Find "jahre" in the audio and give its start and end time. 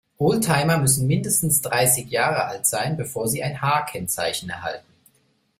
2.09-2.45